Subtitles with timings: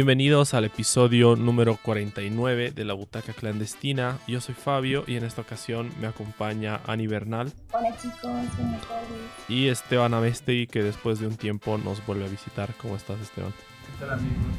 [0.00, 4.18] Bienvenidos al episodio número 49 de La Butaca Clandestina.
[4.26, 7.52] Yo soy Fabio y en esta ocasión me acompaña Ani Bernal.
[7.70, 12.72] Hola chicos, soy Y Esteban Amesti que después de un tiempo nos vuelve a visitar.
[12.80, 13.52] ¿Cómo estás Esteban?
[13.92, 14.50] Ustedes?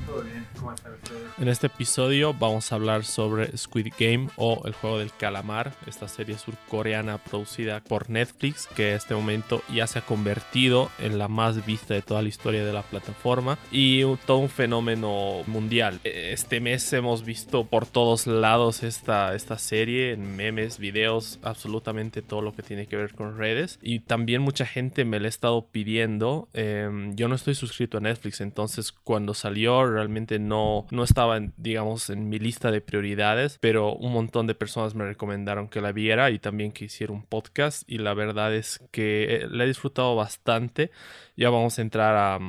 [1.38, 6.08] En este episodio vamos a hablar sobre Squid Game o el juego del calamar, esta
[6.08, 11.28] serie surcoreana producida por Netflix que en este momento ya se ha convertido en la
[11.28, 16.00] más vista de toda la historia de la plataforma y todo un fenómeno mundial.
[16.04, 22.42] Este mes hemos visto por todos lados esta, esta serie, en memes, videos, absolutamente todo
[22.42, 25.66] lo que tiene que ver con redes y también mucha gente me la ha estado
[25.72, 26.50] pidiendo.
[26.54, 32.10] Em, yo no estoy suscrito a Netflix, entonces cuando salió realmente no, no estaba, digamos,
[32.10, 36.32] en mi lista de prioridades, pero un montón de personas me recomendaron que la viera
[36.32, 40.16] y también que hiciera un podcast y la verdad es que eh, la he disfrutado
[40.16, 40.92] bastante.
[41.36, 42.40] Ya vamos a entrar a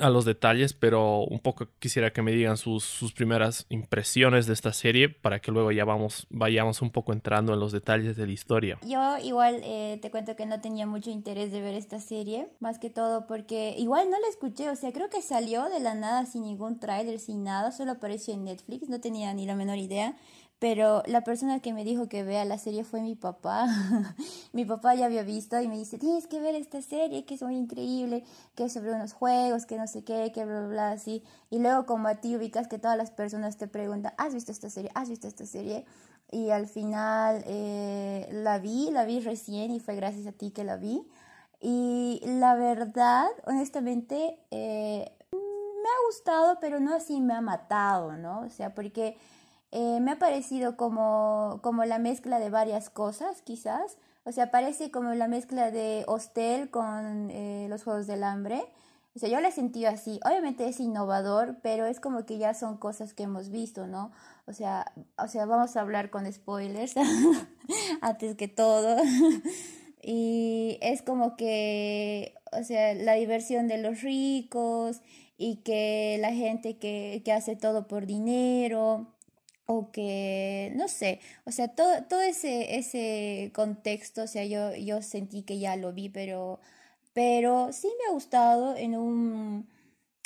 [0.00, 4.54] a los detalles, pero un poco quisiera que me digan sus, sus, primeras impresiones de
[4.54, 8.26] esta serie para que luego ya vamos, vayamos un poco entrando en los detalles de
[8.26, 8.78] la historia.
[8.86, 12.78] Yo igual eh, te cuento que no tenía mucho interés de ver esta serie, más
[12.78, 16.26] que todo porque igual no la escuché, o sea, creo que salió de la nada
[16.26, 20.16] sin ningún tráiler, sin nada, solo apareció en Netflix, no tenía ni la menor idea
[20.62, 23.66] pero la persona que me dijo que vea la serie fue mi papá.
[24.52, 27.42] mi papá ya había visto y me dice, tienes que ver esta serie, que es
[27.42, 28.22] muy increíble,
[28.54, 31.24] que es sobre unos juegos, que no sé qué, que bla, bla, bla, así.
[31.50, 34.70] Y luego como a ti ubicas que todas las personas te preguntan, ¿has visto esta
[34.70, 34.92] serie?
[34.94, 35.84] ¿Has visto esta serie?
[36.30, 40.62] Y al final eh, la vi, la vi recién y fue gracias a ti que
[40.62, 41.04] la vi.
[41.60, 48.42] Y la verdad, honestamente, eh, me ha gustado, pero no así me ha matado, ¿no?
[48.42, 49.18] O sea, porque
[49.72, 53.96] eh, me ha parecido como, como la mezcla de varias cosas, quizás.
[54.24, 58.62] O sea, parece como la mezcla de Hostel con eh, los Juegos del Hambre.
[59.16, 60.20] O sea, yo la he sentido así.
[60.26, 64.12] Obviamente es innovador, pero es como que ya son cosas que hemos visto, ¿no?
[64.46, 66.94] O sea, o sea vamos a hablar con spoilers
[68.02, 68.98] antes que todo.
[70.02, 75.00] y es como que, o sea, la diversión de los ricos
[75.38, 79.11] y que la gente que, que hace todo por dinero
[79.78, 85.02] o que, no sé, o sea, todo, todo ese, ese contexto, o sea, yo, yo
[85.02, 86.60] sentí que ya lo vi, pero,
[87.12, 89.68] pero sí me ha gustado en un,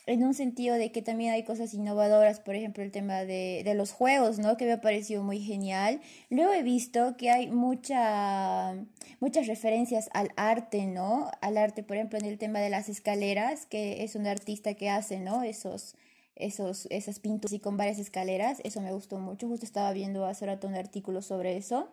[0.07, 3.75] en un sentido de que también hay cosas innovadoras, por ejemplo, el tema de, de
[3.75, 4.57] los juegos, ¿no?
[4.57, 6.01] Que me ha parecido muy genial.
[6.31, 8.75] Luego he visto que hay mucha,
[9.21, 11.31] muchas referencias al arte, ¿no?
[11.41, 14.91] Al arte, por ejemplo, en el tema de las escaleras, que es un artista que
[14.91, 15.43] hace, ¿no?
[15.43, 15.97] Esos
[16.37, 18.61] esos, esas pintos y con varias escaleras.
[18.65, 19.49] Eso me gustó mucho.
[19.49, 21.89] Justo estaba viendo hace rato un artículo sobre eso.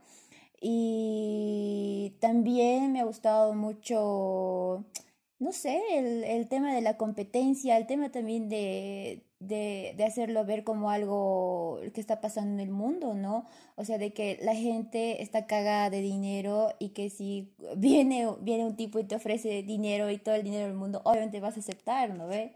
[0.65, 4.85] Y también me ha gustado mucho,
[5.39, 10.45] no sé, el, el tema de la competencia, el tema también de, de, de, hacerlo
[10.45, 13.45] ver como algo que está pasando en el mundo, ¿no?
[13.75, 18.65] O sea, de que la gente está cagada de dinero y que si viene, viene
[18.65, 21.59] un tipo y te ofrece dinero y todo el dinero del mundo, obviamente vas a
[21.59, 22.53] aceptar, ¿no ve?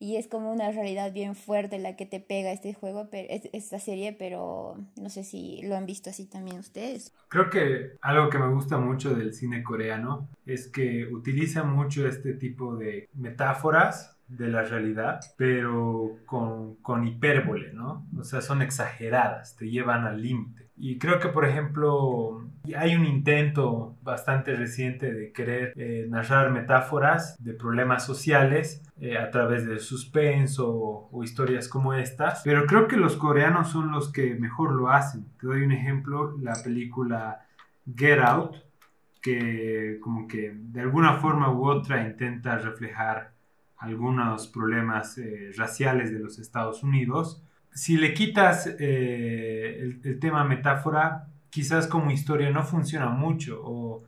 [0.04, 3.78] Y es como una realidad bien fuerte la que te pega este juego, pero, esta
[3.78, 7.12] serie, pero no sé si lo han visto así también ustedes.
[7.28, 12.34] Creo que algo que me gusta mucho del cine coreano es que utiliza mucho este
[12.34, 18.06] tipo de metáforas de la realidad, pero con, con hipérbole, ¿no?
[18.18, 20.70] O sea, son exageradas, te llevan al límite.
[20.76, 27.36] Y creo que, por ejemplo, hay un intento bastante reciente de querer eh, narrar metáforas
[27.44, 32.88] de problemas sociales eh, a través del suspenso o, o, historias como estas, pero creo
[32.88, 35.26] que los coreanos son los que mejor lo hacen.
[35.40, 37.46] Te doy un ejemplo, la película
[37.94, 38.56] Get Out,
[39.22, 43.33] que como que de alguna forma u otra intenta reflejar
[43.78, 47.42] algunos problemas eh, raciales de los Estados Unidos.
[47.72, 54.04] Si le quitas eh, el, tema metáfora, quizás como historia no funciona mucho o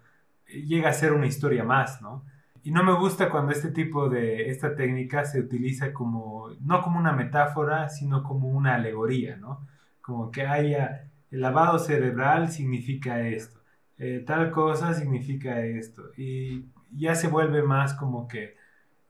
[0.47, 2.25] llega a ser una historia más, ¿no?
[2.63, 6.99] Y no me gusta cuando este tipo de, esta técnica se utiliza como, no como
[6.99, 9.67] una metáfora, sino como una alegoría, ¿no?
[10.01, 13.61] Como que haya, el lavado cerebral significa esto,
[13.99, 18.56] eh, tal cosa significa esto, y ya se vuelve más como que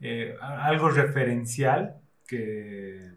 [0.00, 1.96] eh, algo referencial
[2.26, 3.12] que,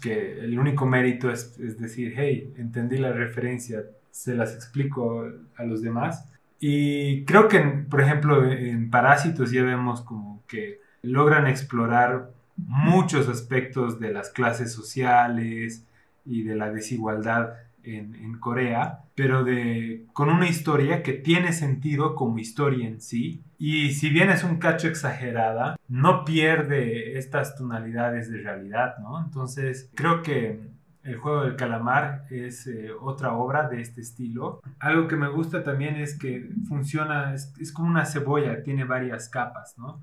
[0.00, 5.64] que, el único mérito es, es, decir, hey, entendí la referencia, se las explico a
[5.64, 6.26] los demás.
[6.58, 13.98] Y creo que, por ejemplo, en Parásitos ya vemos como que logran explorar muchos aspectos
[13.98, 15.86] de las clases sociales
[16.26, 17.54] y de la desigualdad
[17.84, 23.44] en, Corea, pero de, con una historia que tiene sentido como historia en sí.
[23.58, 29.22] Y si bien es un cacho exagerada, no pierde estas tonalidades de realidad, ¿no?
[29.22, 30.60] Entonces, creo que
[31.02, 34.60] el juego del calamar es eh, otra obra de este estilo.
[34.78, 39.28] Algo que me gusta también es que funciona, es, es, como una cebolla, tiene varias
[39.28, 40.02] capas, ¿no?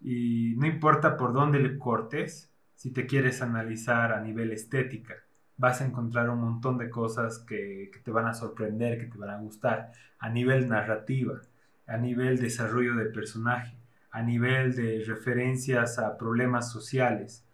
[0.00, 5.14] Y no importa por dónde le cortes, si te quieres analizar a nivel estética
[5.58, 9.30] vas a encontrar un montón de cosas que, te van a sorprender, que te van
[9.30, 11.40] a gustar, a nivel narrativa,
[11.86, 13.76] a nivel desarrollo de personaje,
[14.10, 17.44] a nivel de referencias a problemas sociales.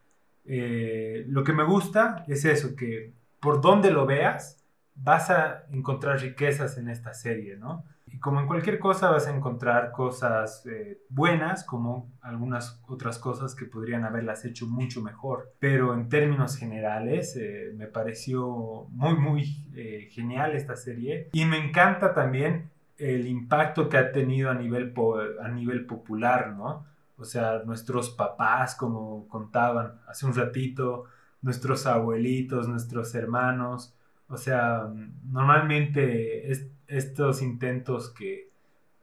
[0.45, 4.63] Eh, lo que me gusta es eso, que por donde lo veas,
[4.95, 7.85] vas a encontrar riquezas en esta serie, ¿no?
[8.15, 13.57] Y como en cualquier cosa vas a encontrar cosas eh, buenas, como algunas otras cosas
[13.57, 15.53] que podrían haberlas hecho mucho mejor.
[15.59, 21.31] Pero en términos generales eh, me pareció muy, muy eh, genial esta serie.
[21.33, 24.95] Y me encanta también el impacto que ha tenido a nivel,
[25.43, 26.87] a nivel popular, ¿no?
[27.17, 31.07] O sea, nuestros papás, como contaban hace un ratito,
[31.43, 33.93] nuestros abuelitos, nuestros hermanos.
[34.29, 34.89] O sea,
[35.25, 38.51] normalmente es, estos intentos que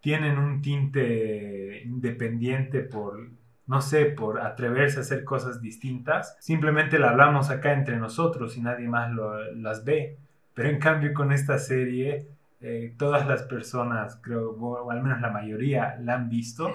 [0.02, 3.30] tienen un tinte independiente por,
[3.68, 8.62] no sé, por atreverse a hacer cosas distintas, simplemente la hablamos acá entre nosotros y
[8.62, 9.12] nadie más
[9.56, 10.18] las ve.
[10.54, 12.28] Pero en cambio con esta serie,
[12.60, 16.72] eh, todas las personas, creo, o al menos la mayoría, la han visto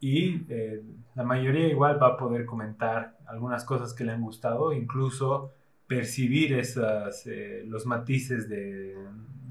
[0.00, 0.82] y eh,
[1.14, 5.52] la mayoría igual va a poder comentar algunas cosas que le han gustado, incluso
[5.86, 8.96] percibir esas, eh, los matices de,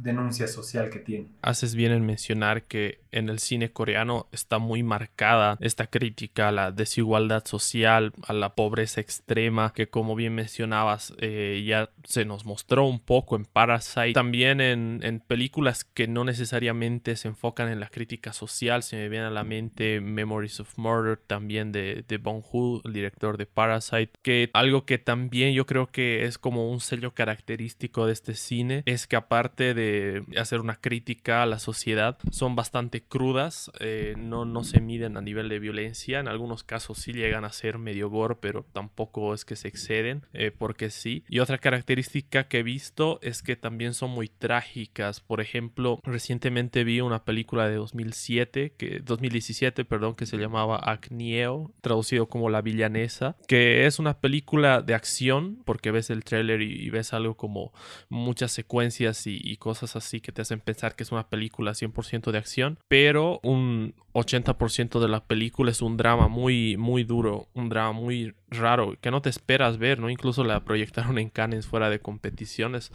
[0.01, 1.27] denuncia social que tiene.
[1.41, 6.51] Haces bien en mencionar que en el cine coreano está muy marcada esta crítica a
[6.51, 12.45] la desigualdad social, a la pobreza extrema, que como bien mencionabas eh, ya se nos
[12.45, 17.79] mostró un poco en Parasite, también en, en, películas que no necesariamente se enfocan en
[17.79, 22.17] la crítica social, se me viene a la mente Memories of Murder también de, de
[22.17, 26.71] Bong Ho, el director de Parasite, que algo que también yo creo que es como
[26.71, 31.59] un sello característico de este cine es que aparte de hacer una crítica a la
[31.59, 36.63] sociedad son bastante crudas, eh, no, no se miden a nivel de violencia, en algunos
[36.63, 40.89] casos sí llegan a ser medio gore, pero tampoco es que se exceden, eh, porque
[40.89, 41.23] sí.
[41.27, 46.83] Y otra característica que he visto es que también son muy trágicas, por ejemplo, recientemente
[46.83, 52.61] vi una película de 2007, que, 2017, perdón, que se llamaba Acnieo, traducido como La
[52.61, 57.71] Villanesa, que es una película de acción, porque ves el tráiler y, ves algo como
[58.09, 62.37] muchas secuencias y cosas así que te hacen pensar que es una película 100% de
[62.37, 67.93] acción, pero un 80% de la película es un drama muy, muy duro, un drama
[67.93, 70.09] muy raro, que no te esperas ver, ¿no?
[70.09, 72.91] Incluso la proyectaron en Cannes fuera de competiciones.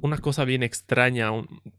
[0.00, 1.30] Una cosa bien extraña,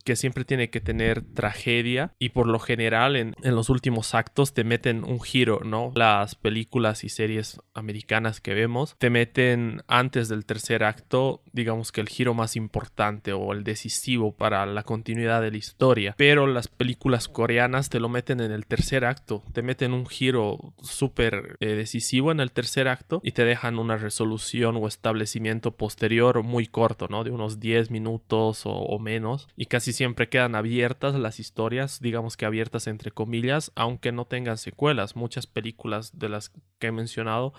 [0.03, 4.53] que siempre tiene que tener tragedia y por lo general en, en, los últimos actos
[4.53, 5.91] te meten un giro, ¿no?
[5.95, 12.01] Las películas y series americanas que vemos te meten antes del tercer acto, digamos que
[12.01, 16.67] el giro más importante o el decisivo para la continuidad de la historia, pero las
[16.67, 21.67] películas coreanas te lo meten en el tercer acto, te meten un giro súper eh,
[21.75, 27.07] decisivo en el tercer acto y te dejan una resolución o establecimiento posterior muy corto,
[27.09, 27.23] ¿no?
[27.23, 29.47] De unos 10 minutos o, menos.
[29.55, 34.57] Y casi siempre quedan abiertas las historias, digamos que abiertas entre comillas, aunque no tengan
[34.57, 35.15] secuelas.
[35.15, 37.53] Muchas películas de las que he mencionado,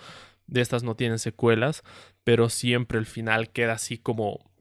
[0.47, 1.83] de estas no tienen secuelas,
[2.23, 4.51] pero siempre el final queda así como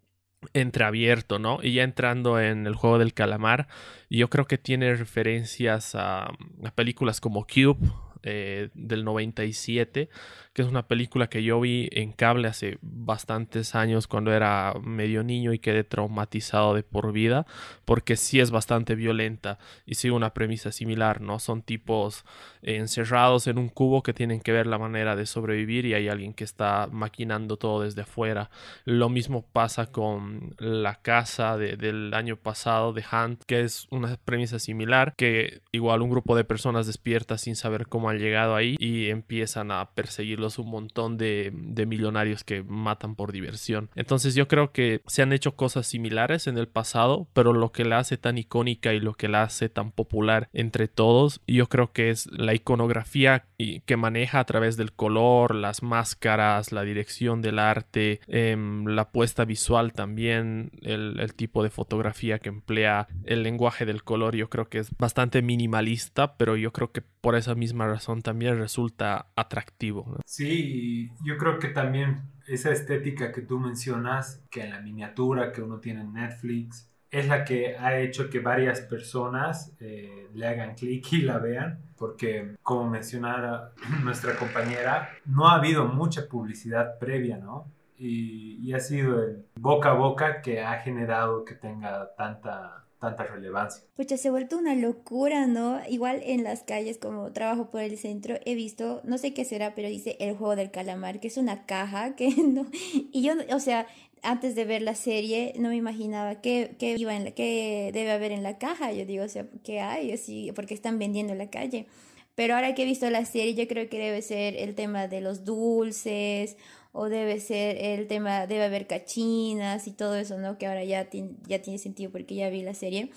[0.54, 1.58] entreabierto, ¿no?
[1.62, 3.68] Y ya entrando en el juego del calamar,
[4.08, 6.24] yo creo que tiene referencias a,
[6.64, 7.90] a películas como Cube,
[8.22, 10.08] eh, del 97,
[10.52, 15.22] que es una película que yo vi en cable hace bastantes años cuando era medio
[15.22, 17.46] niño y quedé traumatizado de por vida,
[17.84, 21.38] porque sí es bastante violenta y sigue una premisa similar, ¿no?
[21.38, 22.24] Son tipos
[22.62, 26.34] encerrados en un cubo que tienen que ver la manera de sobrevivir y hay alguien
[26.34, 28.50] que está maquinando todo desde afuera.
[28.84, 34.58] Lo mismo pasa con la casa del año pasado de Hunt, que es una premisa
[34.58, 39.70] similar, que igual un grupo de personas despierta sin saber cómo llegado ahí y empiezan
[39.70, 41.52] a perseguirlos un montón de,
[41.86, 43.90] millonarios que matan por diversión.
[43.94, 47.84] Entonces yo creo que se han hecho cosas similares en el pasado, pero lo que
[47.84, 51.92] la hace tan icónica y lo que la hace tan popular entre todos, yo creo
[51.92, 53.46] que es la iconografía
[53.84, 59.44] que maneja a través del color, las máscaras, la dirección del arte, em, la puesta
[59.44, 64.68] visual también, el, el tipo de fotografía que emplea, el lenguaje del color, yo creo
[64.68, 69.26] que es bastante minimalista, pero yo creo que por esa misma razón razón también resulta
[69.36, 70.16] atractivo.
[70.24, 75.60] Sí, yo creo que también esa estética que tú mencionas, que en la miniatura que
[75.60, 80.74] uno tiene en Netflix, es la que ha hecho que varias personas eh, le hagan
[80.74, 87.36] clic y la vean, porque como mencionara nuestra compañera, no ha habido mucha publicidad previa,
[87.36, 87.66] ¿no?
[87.98, 93.82] Y, ha sido el boca a boca que ha generado que tenga tanta tanta relevancia.
[93.96, 95.80] Pucha, se ha vuelto una locura, ¿no?
[95.88, 99.74] Igual en las calles, como trabajo por el centro, he visto, no sé qué será,
[99.74, 102.66] pero dice el juego del calamar, que es una caja que no.
[103.10, 103.86] Y yo, o sea,
[104.22, 108.12] antes de ver la serie no me imaginaba qué, qué, iba en la, qué debe
[108.12, 108.92] haber en la caja.
[108.92, 110.12] Yo digo, o sea, ¿qué hay?
[110.12, 111.86] Así, porque están vendiendo en la calle.
[112.34, 115.20] Pero ahora que he visto la serie, yo creo que debe ser el tema de
[115.20, 116.56] los dulces
[116.92, 120.58] o debe ser el tema, debe haber cachinas y todo eso, ¿no?
[120.58, 121.08] Que ahora ya,
[121.46, 123.10] ya tiene sentido porque ya vi la serie.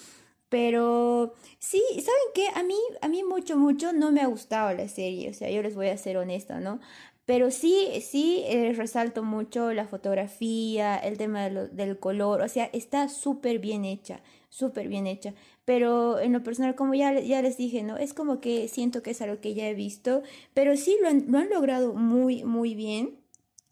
[0.49, 2.47] Pero sí, ¿saben qué?
[2.53, 5.63] A mí, a mí mucho, mucho no me ha gustado la serie, o sea, yo
[5.63, 6.79] les voy a ser honesta, ¿no?
[7.25, 13.09] Pero sí, sí eh, resalto mucho la fotografía, el tema del color, o sea, está
[13.09, 15.33] súper bien hecha, súper bien hecha.
[15.65, 17.97] Pero en lo personal, como ya, ya les dije, ¿no?
[17.97, 20.21] Es como que siento que es algo que ya he visto,
[20.53, 23.22] pero sí lo han, lo han logrado muy, muy bien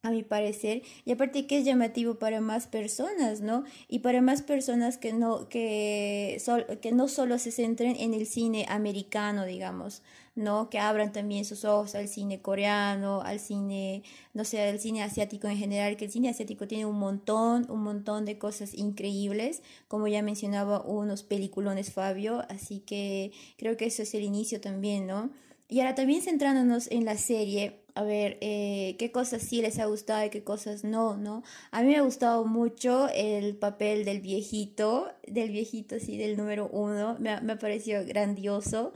[0.04, 3.66] a mi parecer, y aparte que es llamativo para más personas, ¿no?
[3.88, 6.42] Y para más personas que no, que,
[6.82, 10.02] que no solo se centren en el cine americano, digamos,
[10.34, 10.72] ¿no?
[10.72, 14.02] Que abran también sus ojos al cine coreano, al cine,
[14.34, 17.84] no sé, al cine asiático en general, que el cine asiático tiene un montón, un
[17.84, 24.02] montón de cosas increíbles, como ya mencionaba unos peliculones Fabio, así que creo que eso
[24.02, 25.30] es el inicio también, ¿no?
[25.72, 29.86] Y ahora también centrándonos en la serie, a ver eh, qué cosas sí les ha
[29.86, 31.44] gustado y qué cosas no, ¿no?
[31.72, 36.68] A mí me ha gustado mucho el papel del viejito, del viejito, sí, del número
[36.72, 38.94] uno, me ha, me ha parecido grandioso.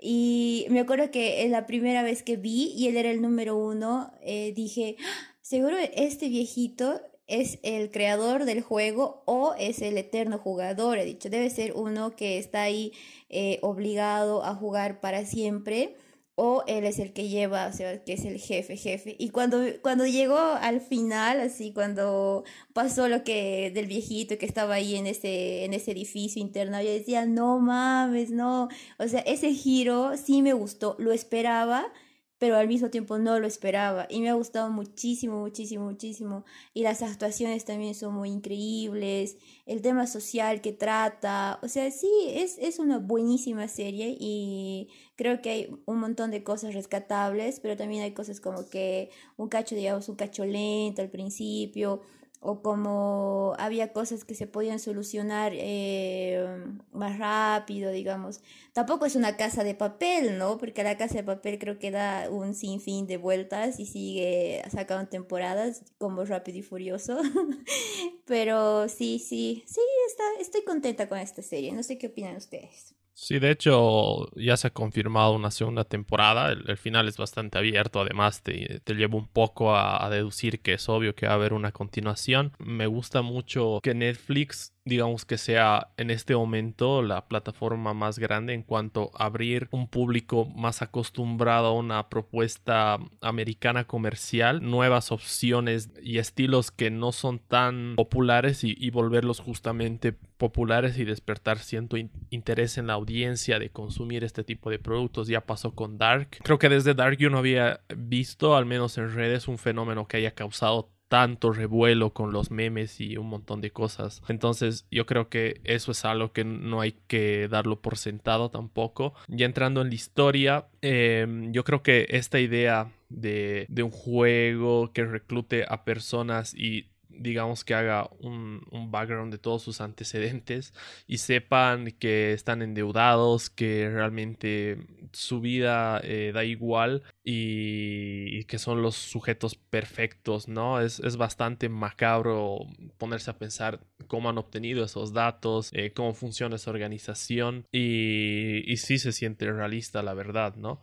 [0.00, 4.12] Y me acuerdo que la primera vez que vi y él era el número uno,
[4.22, 5.34] eh, dije, ¡Ah!
[5.40, 10.98] seguro este viejito es el creador del juego o es el eterno jugador.
[10.98, 12.92] He dicho, debe ser uno que está ahí
[13.28, 15.96] eh, obligado a jugar para siempre
[16.40, 19.16] o él es el que lleva, o sea, que es el jefe, jefe.
[19.18, 24.74] Y cuando, cuando llegó al final, así, cuando pasó lo que del viejito que estaba
[24.74, 28.68] ahí en ese, en ese edificio interno, yo decía, no mames, no.
[29.00, 31.92] O sea, ese giro sí me gustó, lo esperaba,
[32.38, 34.06] pero al mismo tiempo no lo esperaba.
[34.08, 36.44] Y me ha gustado muchísimo, muchísimo, muchísimo.
[36.72, 39.36] Y las actuaciones también son muy increíbles.
[39.66, 41.58] El tema social que trata.
[41.62, 46.44] O sea, sí, es, es una buenísima serie y creo que hay un montón de
[46.44, 51.10] cosas rescatables, pero también hay cosas como que un cacho, digamos, un cacho lento al
[51.10, 52.02] principio
[52.40, 56.46] o como había cosas que se podían solucionar eh,
[56.92, 58.40] más rápido, digamos.
[58.72, 60.58] Tampoco es una casa de papel, ¿no?
[60.58, 65.08] Porque la casa de papel creo que da un sinfín de vueltas y sigue sacando
[65.08, 67.18] temporadas como Rápido y Furioso.
[68.26, 71.72] Pero sí, sí, sí, está, estoy contenta con esta serie.
[71.72, 72.97] No sé qué opinan ustedes.
[73.20, 76.52] Sí, de hecho ya se ha confirmado una segunda temporada.
[76.52, 80.74] El, final es bastante abierto, además te, te lleva un poco a, a, deducir que
[80.74, 82.52] es obvio que va a haber una continuación.
[82.60, 88.54] Me gusta mucho que Netflix digamos que sea en este momento la plataforma más grande
[88.54, 95.90] en cuanto a abrir un público más acostumbrado a una propuesta americana comercial, nuevas opciones
[96.02, 101.96] y estilos que no son tan populares y, volverlos justamente populares y despertar cierto
[102.30, 105.28] interés en la audiencia de consumir este tipo de productos.
[105.28, 106.38] Ya pasó con Dark.
[106.42, 110.16] Creo que desde Dark yo no había visto, al menos en redes, un fenómeno que
[110.16, 114.22] haya causado tanto revuelo con los memes y un montón de cosas.
[114.28, 119.14] Entonces yo creo que eso es algo que no hay que darlo por sentado tampoco.
[119.26, 124.92] Ya entrando en la historia, em, yo creo que esta idea de, de un juego
[124.92, 128.58] que reclute a personas y digamos que haga un,
[128.90, 130.72] background de todos sus antecedentes
[131.06, 134.78] y sepan que están endeudados, que realmente
[135.12, 140.80] su vida eh, da igual y, que son los sujetos perfectos, ¿no?
[140.80, 142.60] Es, bastante macabro
[142.96, 148.76] ponerse a pensar cómo han obtenido esos datos, eh, cómo funciona esa organización y, y
[148.78, 150.80] sí se siente realista, la verdad, ¿no?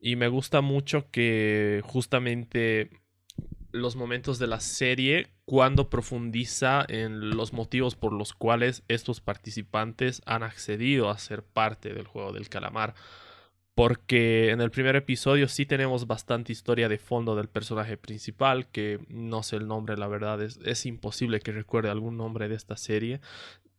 [0.00, 2.90] Y me gusta mucho que justamente
[3.76, 10.22] los momentos de la serie cuando profundiza en los motivos por los cuales estos participantes
[10.26, 12.94] han accedido a ser parte del juego del calamar.
[13.74, 19.00] Porque en el primer episodio sí tenemos bastante historia de fondo del personaje principal, que
[19.08, 22.78] no sé el nombre, la verdad, es, es imposible que recuerde algún nombre de esta
[22.78, 23.20] serie.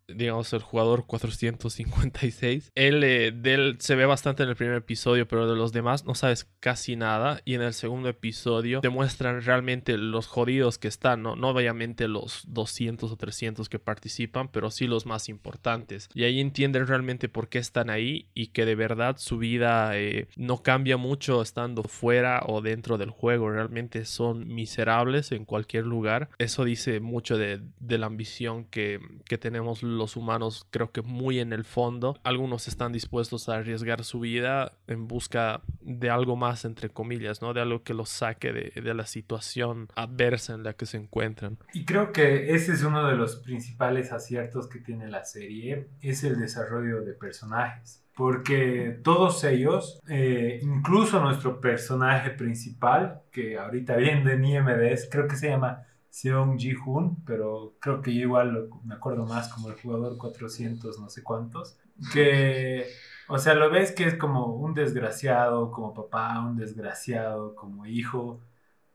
[0.08, 2.72] Digamos, el jugador 456.
[2.76, 6.48] Él, eh, se ve bastante en el primer episodio, pero de los demás no sabes
[6.60, 7.42] casi nada.
[7.46, 11.36] Y en el segundo episodio te muestran realmente los jodidos que están, ¿no?
[11.36, 16.10] No obviamente los 200 o 300 que participan, pero sí los más importantes.
[16.14, 20.28] Y ahí entienden realmente por qué están ahí y que de verdad su vida eh,
[20.36, 23.50] no cambia mucho estando fuera o dentro del juego.
[23.50, 26.30] Realmente son miserables en cualquier lugar.
[26.38, 29.84] Eso dice mucho de, de la ambición que, que tenemos
[30.16, 32.18] humanos creo que muy en el fondo.
[32.24, 37.54] Algunos están dispuestos a arriesgar su vida en busca de algo más, entre comillas, ¿no?
[37.54, 41.58] De algo que los saque de, de la situación adversa en la que se encuentran.
[41.74, 46.24] Y creo que ese es uno de los principales aciertos que tiene la serie, es
[46.24, 54.34] el desarrollo de personajes porque todos ellos, eh, incluso nuestro personaje principal, que ahorita viene
[54.34, 59.26] en IMDs, creo que se llama Seong Ji-hoon, pero creo que yo igual me acuerdo
[59.26, 61.78] más como el jugador 400 no sé cuántos,
[62.14, 62.86] que,
[63.28, 68.42] o sea, lo ves que es como un desgraciado como papá, un desgraciado como hijo,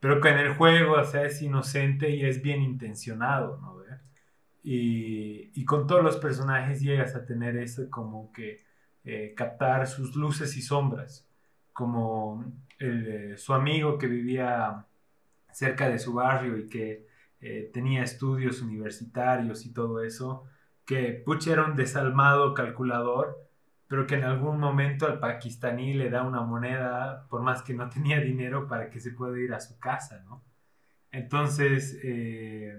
[0.01, 3.73] pero que en el juego, o sea, es inocente y es bien intencionado, ¿no?
[4.65, 8.61] Y, y con todos los personajes llegas a tener eso como que
[9.05, 11.29] eh, captar sus luces y sombras,
[11.73, 12.45] como
[12.79, 14.87] el, su amigo que vivía
[15.53, 17.07] cerca de su barrio y que
[17.41, 20.45] eh, tenía estudios universitarios y todo eso,
[20.87, 23.37] que Puch era un desalmado calculador,
[23.89, 27.89] pero que en algún momento al pakistaní le da una moneda, por más que no
[27.91, 30.43] tenía dinero, para que se pueda ir a su casa, ¿no?
[31.11, 32.79] Entonces, eh,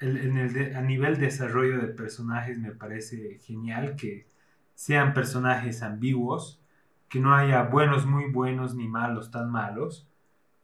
[0.00, 4.26] en el a nivel desarrollo de personajes me parece genial que
[4.74, 6.60] sean personajes ambiguos,
[7.08, 10.08] que no haya buenos muy buenos ni malos tan malos,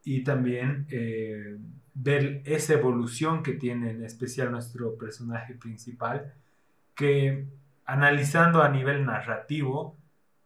[0.04, 1.59] y también eh,
[1.95, 6.35] ver esa evolución que tiene en especial nuestro personaje principal,
[6.95, 7.47] que
[7.85, 9.99] analizando a nivel narrativo,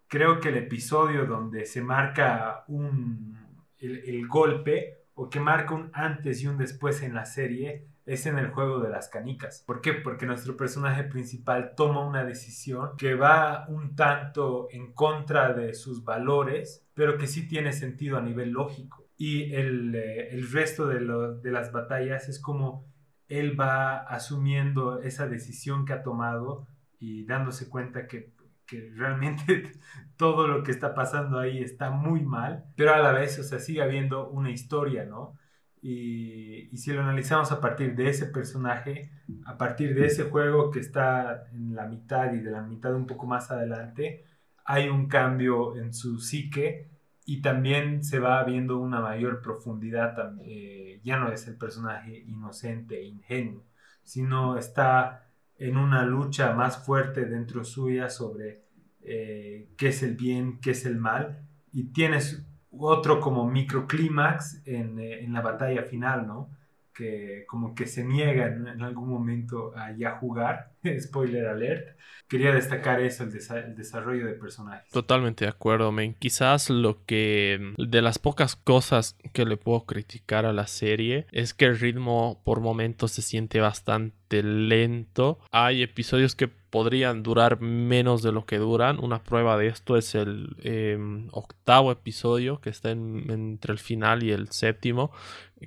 [0.08, 3.38] creo que el episodio donde se marca un,
[3.78, 8.26] el, el, golpe o que marca un antes y un después en la serie es
[8.26, 9.62] en el juego de las canicas.
[9.66, 9.94] ¿Por qué?
[9.94, 16.04] Porque nuestro personaje principal toma una decisión que va un tanto en contra de sus
[16.04, 21.00] valores, pero que sí tiene sentido a nivel lógico y el, eh, el resto de,
[21.00, 22.86] lo, de, las batallas es como
[23.28, 26.66] él va asumiendo esa decisión que ha tomado
[26.98, 28.32] y dándose cuenta que,
[28.66, 29.72] que, realmente
[30.16, 33.58] todo lo que está pasando ahí está muy mal, pero a la vez, o sea,
[33.58, 35.34] sigue habiendo una historia, ¿no?
[35.80, 39.10] Y, y si lo analizamos a partir de ese personaje,
[39.44, 43.06] a partir de ese juego que está en la mitad y de la mitad un
[43.06, 44.24] poco más adelante,
[44.64, 46.93] hay un cambio en su psique
[47.24, 53.00] y también se va viendo una mayor profundidad, eh, ya no es el personaje inocente
[53.00, 53.64] e ingenuo,
[54.02, 58.64] sino está en una lucha más fuerte dentro suya sobre
[59.00, 64.98] eh, qué es el bien, qué es el mal, y tienes otro como microclímax en,
[64.98, 66.50] eh, en la batalla final, ¿no?
[66.94, 71.98] Que como que se niegan en algún momento a ya jugar, spoiler alert.
[72.28, 74.90] Quería destacar eso, el, desarrollo de personajes.
[74.90, 76.14] Totalmente de acuerdo, men.
[76.14, 81.52] Quizás lo que de las pocas cosas que le puedo criticar a la serie es
[81.52, 85.38] que el ritmo por momentos se siente bastante lento.
[85.50, 88.98] Hay episodios que podrían durar menos de lo que duran.
[88.98, 94.32] Una prueba de esto es el em, octavo episodio que está entre el final y
[94.32, 95.12] el séptimo,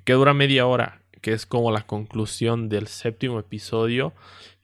[0.04, 4.12] que dura media hora que es como la conclusión del séptimo episodio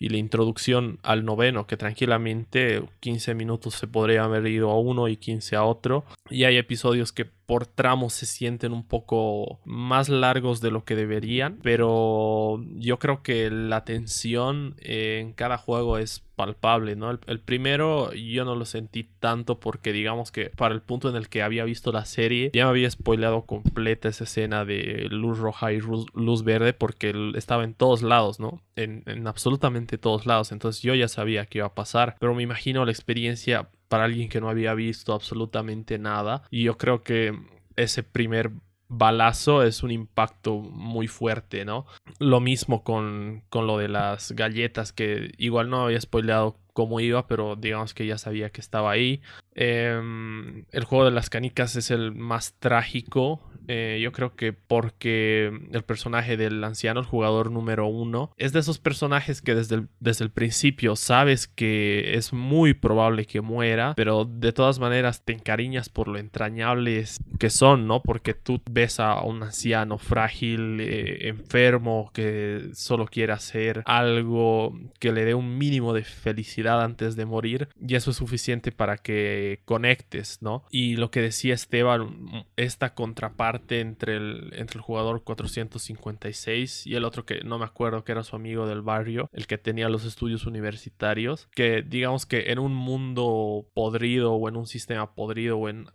[0.04, 5.08] y la introducción al noveno, que tranquilamente 15 minutos se podría haber ido a uno
[5.08, 6.04] y 15 a otro.
[6.28, 10.94] Y hay episodios que por tramos se sienten un poco más largos de lo que
[10.94, 17.10] deberían, pero yo creo que la tensión en cada juego es palpable, ¿no?
[17.10, 21.28] El, primero yo no lo sentí tanto porque digamos que para el punto en el
[21.28, 25.72] que había visto la serie ya me había spoileado completa esa escena de luz roja
[25.72, 28.60] y luz, verde porque estaba en todos lados, ¿no?
[28.76, 32.42] En, en absolutamente todos lados, entonces yo ya sabía que iba a pasar, pero me
[32.42, 36.42] imagino la experiencia para alguien que no había visto absolutamente nada.
[36.50, 37.38] Y yo creo que
[37.76, 38.50] ese primer
[38.88, 41.86] balazo es un impacto muy fuerte, ¿no?
[42.18, 47.26] Lo mismo con, con lo de las galletas, que igual no había spoileado cómo iba,
[47.26, 49.22] pero digamos que ya sabía que estaba ahí.
[49.54, 55.50] Em, el juego de las canicas es el más trágico eh, yo creo que porque
[55.72, 59.88] el personaje del anciano, el jugador número uno, es de esos personajes que desde el,
[60.00, 65.32] desde el principio sabes que es muy probable que muera, pero de todas maneras te
[65.32, 68.02] encariñas por lo entrañables que son, ¿no?
[68.02, 75.12] Porque tú ves a un anciano frágil, eh, enfermo, que solo quiere hacer algo que
[75.12, 79.60] le dé un mínimo de felicidad antes de morir, y eso es suficiente para que
[79.64, 80.64] conectes, ¿no?
[80.70, 87.04] Y lo que decía Esteban, esta contraparte entre el, entre el jugador 456 y el
[87.04, 90.04] otro que no me acuerdo que era su amigo del barrio, el que tenía los
[90.04, 95.68] estudios universitarios, que digamos que en un mundo podrido o en un sistema podrido o
[95.68, 95.86] en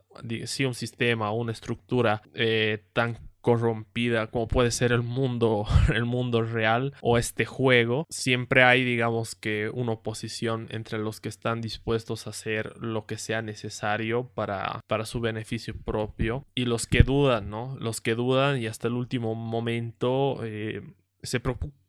[0.45, 6.05] sí un sistema o una estructura eh, tan corrompida como puede ser el mundo el
[6.05, 11.61] mundo real o este juego siempre hay digamos que una oposición entre los que están
[11.61, 17.03] dispuestos a hacer lo que sea necesario para para su beneficio propio y los que
[17.03, 20.81] dudan no los que dudan y hasta el último momento eh,
[21.21, 21.41] se,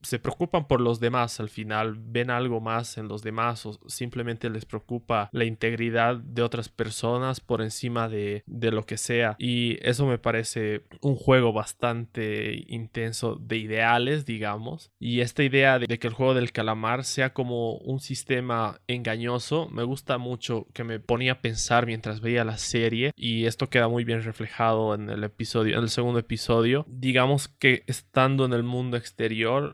[0.02, 4.50] se, preocupan por los demás al final, ven algo más en los demás o simplemente
[4.50, 9.36] les preocupa la integridad de otras personas por encima de, de lo que sea.
[9.38, 14.90] Y eso me parece un juego bastante intenso de ideales, digamos.
[14.98, 19.82] Y esta idea de, que el juego del calamar sea como un sistema engañoso, me
[19.82, 24.04] gusta mucho que me ponía a pensar mientras veía la serie y esto queda muy
[24.04, 26.84] bien reflejado en el episodio, en el segundo episodio.
[26.88, 29.19] Digamos que estando en el mundo exterior,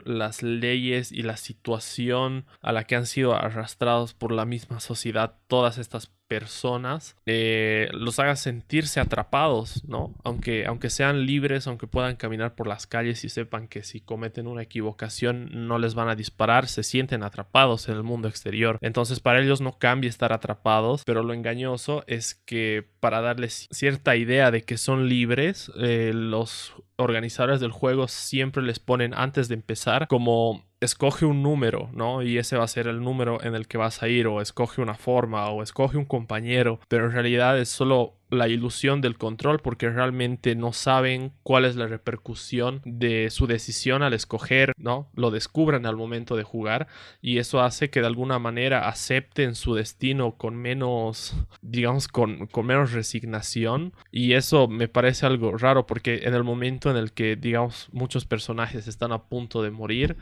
[0.05, 5.35] las leyes y la situación a la que han sido arrastrados por la misma sociedad
[5.47, 10.13] todas estas personas eh, los haga sentirse atrapados, ¿no?
[10.23, 14.47] Aunque, aunque sean libres, aunque puedan caminar por las calles y sepan que si cometen
[14.47, 18.77] una equivocación no les van a disparar, se sienten atrapados en el mundo exterior.
[18.81, 24.15] Entonces para ellos no cambia estar atrapados, pero lo engañoso es que para darles cierta
[24.15, 29.55] idea de que son libres, eh, los organizadores del juego siempre les ponen antes de
[29.55, 32.21] empezar como escoge un número, ¿no?
[32.21, 34.81] Y ese va a ser el número en el que vas a ir, o escoge
[34.81, 39.59] una forma, o escoge un compañero, pero en realidad es solo la ilusión del control
[39.59, 45.09] porque realmente no saben cuál es la repercusión de su decisión al escoger, ¿no?
[45.15, 46.87] Lo descubren al momento de jugar
[47.21, 52.65] y eso hace que de alguna manera acepten su destino con menos, digamos, con, con
[52.65, 57.35] menos resignación y eso me parece algo raro porque en el momento en el que,
[57.35, 60.17] digamos, muchos personajes están a punto de morir,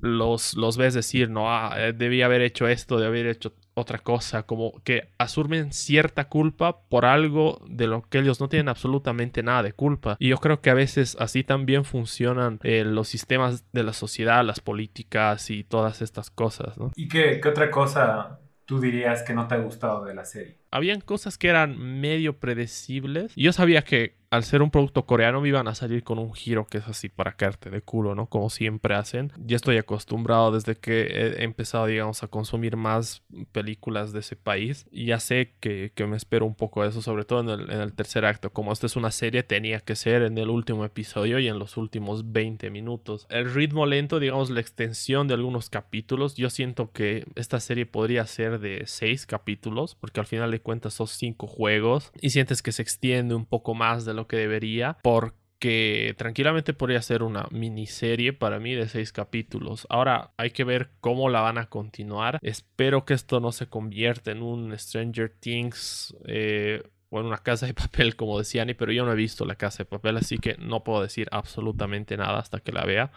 [0.00, 3.98] los, los ves decir, no, ah, eh, debí haber hecho esto, debí haber hecho otra
[3.98, 9.42] cosa, como que asumen cierta culpa por algo de lo que ellos no tienen absolutamente
[9.42, 10.16] nada de culpa.
[10.18, 14.44] Y yo creo que a veces así también funcionan eh, los sistemas de la sociedad,
[14.44, 16.90] las políticas y todas estas cosas, ¿no?
[16.96, 20.58] ¿Y qué, qué otra cosa tú dirías que no te ha gustado de la serie?
[20.70, 23.32] Habían cosas que eran medio predecibles.
[23.36, 26.34] Y yo sabía que al ser un producto coreano me iban a salir con un
[26.34, 28.26] giro que es así para caerte de culo, ¿no?
[28.26, 29.32] Como siempre hacen.
[29.38, 33.22] Ya estoy acostumbrado desde que he empezado, digamos, a consumir más
[33.52, 34.86] películas de ese país.
[34.90, 37.92] Y ya sé que, me espero un poco eso, sobre todo en el, en el,
[37.94, 38.50] tercer acto.
[38.50, 41.76] Como esta es una serie, tenía que ser en el último episodio y en los
[41.76, 43.26] últimos 20 minutos.
[43.30, 46.36] El ritmo lento, digamos, la extensión de algunos capítulos.
[46.36, 50.94] Yo siento que esta serie podría ser de 6 capítulos, porque al final de cuentas
[50.94, 52.12] son 5 juegos.
[52.20, 57.00] Y sientes que se extiende un poco más de lo que debería porque tranquilamente podría
[57.02, 59.86] ser una miniserie para mí de seis capítulos.
[59.90, 62.38] Ahora hay que ver cómo la van a continuar.
[62.42, 67.66] Espero que esto no se convierta en un Stranger Things eh, o en una casa
[67.66, 70.38] de papel, como decía Annie, pero yo no he visto la casa de papel, así
[70.38, 73.10] que no puedo decir absolutamente nada hasta que la vea.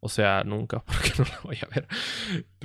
[0.00, 1.88] O sea, nunca, porque no la voy a ver.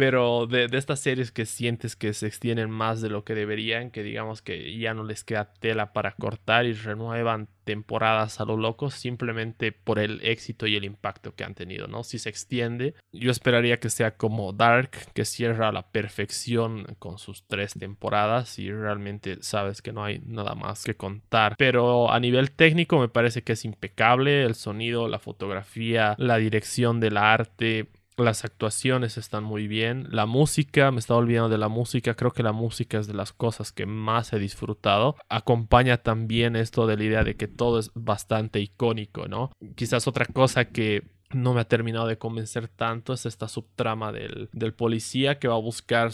[0.02, 4.02] Pero de, estas series que sientes que se extienden más de lo que deberían, que
[4.02, 8.90] digamos que ya no les queda tela para cortar y renuevan temporadas a lo loco
[8.90, 12.04] simplemente por el éxito y el impacto que han tenido, ¿no?
[12.04, 17.20] Si se extiende, yo esperaría que sea como Dark, que cierra a la perfección con
[17.20, 21.54] sus tres temporadas y realmente sabes que no hay nada más que contar.
[21.60, 27.00] Pero a nivel técnico me parece que es impecable el sonido, la fotografía, la dirección
[27.00, 30.08] del arte las actuaciones están muy bien.
[30.10, 32.13] La música, me estaba olvidando de la música.
[32.13, 35.15] Creo que la música es de las cosas que más he disfrutado.
[35.30, 39.52] Acompaña también esto de la idea de que todo es bastante icónico, ¿no?
[39.76, 44.50] Quizás otra cosa que no me ha terminado de convencer tanto es esta subtrama del,
[44.52, 46.12] del policía que va a buscar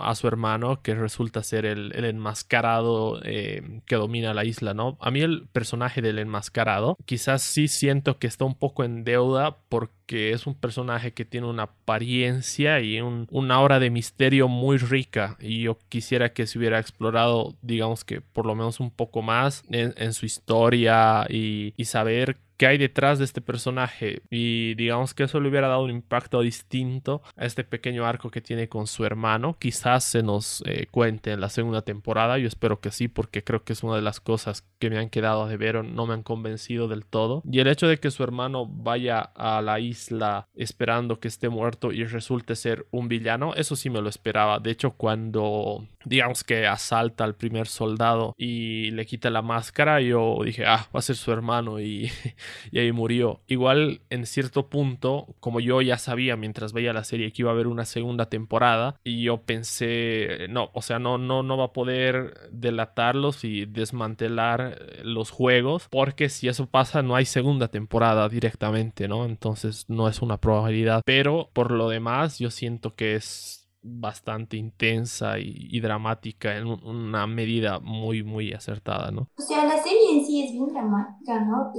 [0.00, 4.96] a su hermano que resulta ser el, el enmascarado eh, que domina la isla, ¿no?
[5.00, 9.58] A mí el personaje del enmascarado quizás sí siento que está un poco en deuda
[9.68, 14.78] porque es un personaje que tiene una apariencia y un, una aura de misterio muy
[14.78, 19.22] rica y yo quisiera que se hubiera explorado digamos que por lo menos un poco
[19.22, 24.74] más en, en su historia y, y saber qué hay detrás de este personaje y
[24.74, 28.68] digamos que eso le hubiera dado un impacto distinto a este pequeño arco que tiene
[28.68, 29.56] con su hermano.
[29.58, 33.62] Quizás se nos eh, cuente en la segunda temporada, yo espero que sí porque creo
[33.62, 36.14] que es una de las cosas que me han quedado de ver o no me
[36.14, 37.42] han convencido del todo.
[37.50, 41.92] Y el hecho de que su hermano vaya a la isla esperando que esté muerto
[41.92, 44.58] y resulte ser un villano, eso sí me lo esperaba.
[44.58, 50.38] De hecho, cuando digamos que asalta al primer soldado y le quita la máscara, yo
[50.44, 52.10] dije, ah, va a ser su hermano y
[52.72, 53.40] y ahí murió.
[53.46, 57.54] Igual en cierto punto, como yo ya sabía mientras veía la serie que iba a
[57.54, 61.72] haber una segunda temporada y yo pensé, no, o sea, no, no, no va a
[61.72, 68.28] poder delatarlos y desmantelar eh, los juegos porque si eso pasa no hay segunda temporada
[68.28, 69.24] directamente, ¿no?
[69.24, 71.02] Entonces no es una probabilidad.
[71.04, 77.78] Pero por lo demás yo siento que es bastante intensa y, dramática en una medida
[77.78, 79.28] muy, muy acertada, ¿no?
[79.38, 81.72] O sea, la serie en sí es bien dramática, ¿no?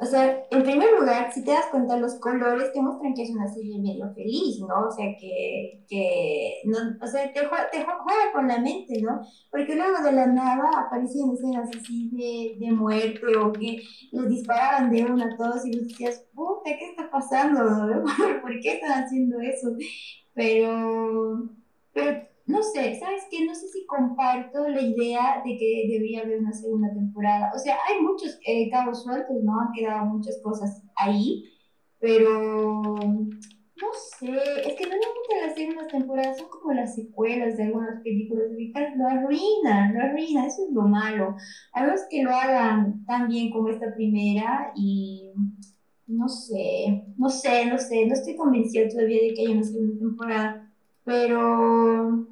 [0.00, 3.30] o sea, en primer lugar, si te das cuenta, los colores te muestran que es
[3.30, 4.86] una serie medio feliz, ¿no?
[4.86, 9.20] O sea, que, que no, o sea, te, juega, te juega con la mente, ¿no?
[9.50, 14.90] Porque luego de la nada aparecían escenas así de, de muerte o que les disparaban
[14.90, 17.60] de uno a todos y vos decías, puta, ¿qué está pasando?
[18.42, 19.74] ¿Por qué están haciendo eso?
[20.38, 21.50] Pero,
[21.92, 23.44] pero no sé, ¿sabes qué?
[23.44, 27.50] No sé si comparto la idea de que debería haber una segunda temporada.
[27.56, 29.60] O sea, hay muchos eh, cabos sueltos, ¿no?
[29.60, 31.42] Han quedado muchas cosas ahí,
[31.98, 34.26] pero no sé,
[34.64, 38.46] es que realmente las segundas temporadas son como las secuelas de algunas películas
[38.96, 41.34] lo arruinan, lo arruinan, eso es lo malo.
[41.72, 45.32] A menos que lo hagan tan bien como esta primera y
[46.08, 49.98] no sé, no sé, no sé, no estoy convencida todavía de que haya una segunda
[49.98, 50.72] temporada,
[51.04, 52.26] pero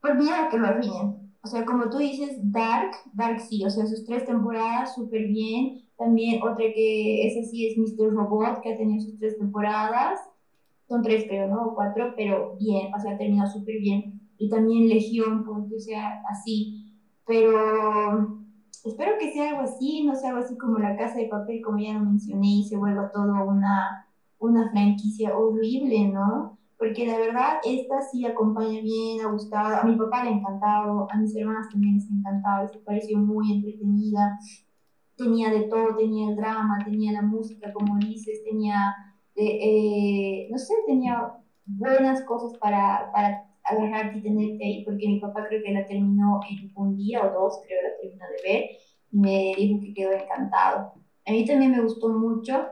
[0.00, 1.32] por miedo que lo arruinen.
[1.42, 5.82] O sea, como tú dices, Dark, Dark sí, o sea, sus tres temporadas súper bien.
[5.98, 8.14] También otra que es así es Mr.
[8.14, 10.20] Robot, que ha tenido sus tres temporadas.
[10.88, 11.66] Son tres, creo, ¿no?
[11.66, 14.20] O cuatro, pero bien, o sea, ha terminado súper bien.
[14.38, 16.94] Y también Legión, porque sea así.
[17.26, 18.43] Pero
[18.84, 21.78] espero que sea algo así, no sea algo así como La Casa de Papel, como
[21.78, 24.06] ya lo mencioné, y se vuelva todo una,
[24.38, 26.58] una franquicia horrible, ¿no?
[26.78, 31.08] Porque la verdad, esta sí acompaña bien, ha gustado, a mi papá le ha encantado,
[31.10, 34.38] a mis hermanas también les ha encantado, se pareció muy entretenida,
[35.16, 38.94] tenía de todo, tenía el drama, tenía la música, como dices, tenía,
[39.36, 41.32] eh, eh, no sé, tenía
[41.66, 46.40] buenas cosas para, para agarrarte y tenerte ahí, porque mi papá creo que la terminó
[46.48, 48.64] en un día o dos, creo la terminó de ver,
[49.12, 50.92] y me dijo que quedó encantado.
[51.26, 52.66] A mí también me gustó mucho,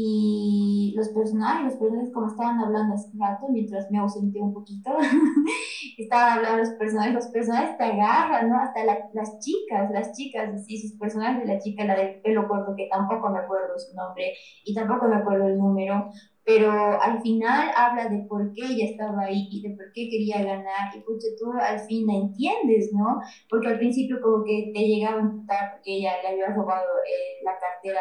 [0.00, 4.96] y los personajes, los personajes como estaban hablando hace rato, mientras me ausenté un poquito,
[5.98, 8.60] estaban hablando los personajes, los personajes te agarran, ¿no?
[8.60, 12.74] Hasta las chicas, las chicas, así, sus personajes de la chica, la del pelo corto,
[12.76, 16.08] que tampoco me acuerdo su nombre y tampoco me acuerdo el número,
[16.48, 20.42] pero al final habla de por qué ella estaba ahí y de por qué quería
[20.42, 23.20] ganar y pucha, tú al fin la entiendes, ¿no?
[23.50, 27.44] Porque al principio como que te llegaba a imputar porque ella le había robado eh,
[27.44, 28.00] la cartera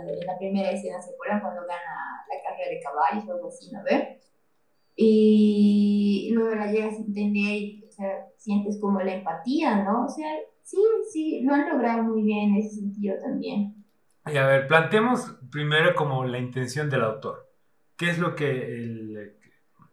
[0.00, 1.40] en la primera escena, ¿se acuerdan?
[1.42, 4.18] Cuando gana la carrera de caballos o algo así, ¿no ve?
[4.96, 10.06] Y luego la llegas a entender y o sea, sientes como la empatía, ¿no?
[10.06, 10.28] O sea,
[10.64, 10.78] sí,
[11.12, 13.76] sí, lo han logrado muy bien en ese sentido también.
[14.26, 17.45] Y a ver, planteemos primero como la intención del autor
[17.96, 19.32] qué es lo que el,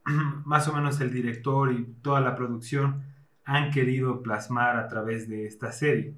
[0.46, 3.04] más o menos el director y toda la producción
[3.46, 6.16] han querido plasmar a través de esta serie.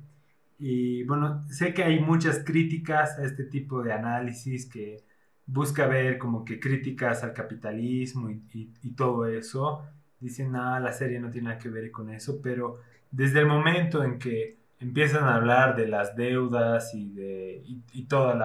[0.57, 5.03] Y bueno, sé que hay muchas críticas a este tipo de análisis que
[5.45, 9.83] busca ver como que críticas al capitalismo y, todo eso.
[10.19, 12.79] Dicen, nada, la serie no tiene nada que ver con eso, pero
[13.11, 18.35] desde el momento en que empiezan a hablar de las deudas y de y, todos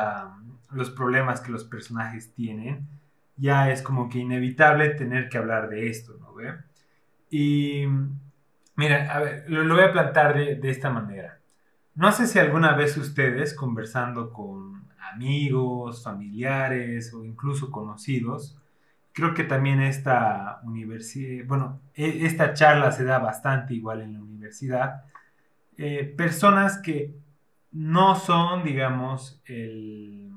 [0.72, 2.88] los problemas que los personajes tienen,
[3.40, 6.34] ya es como que inevitable tener que hablar de esto, ¿no?
[6.34, 6.54] ve?
[7.30, 7.86] Y
[8.76, 11.38] mira, a ver, lo, voy a plantar de, esta manera.
[11.94, 18.58] No sé si alguna vez ustedes, conversando con amigos, familiares o incluso conocidos,
[19.12, 24.20] creo que también esta universidad, bueno, e, esta charla se da bastante igual en la
[24.20, 25.04] universidad,
[25.76, 27.14] eh, personas que
[27.72, 30.30] no son, digamos, el